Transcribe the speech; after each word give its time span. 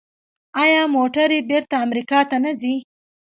آیا 0.63 0.81
موټرې 0.95 1.39
بیرته 1.49 1.75
امریکا 1.85 2.19
ته 2.29 2.37
نه 2.43 2.51
ځي؟ 2.61 2.75